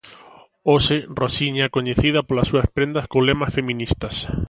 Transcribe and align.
Hoxe, 0.71 0.97
'Rosiña' 1.13 1.67
é 1.69 1.73
coñecida 1.77 2.25
polas 2.27 2.49
súas 2.51 2.67
prendas 2.75 3.05
con 3.11 3.21
lemas 3.27 3.53
feministas. 3.57 4.15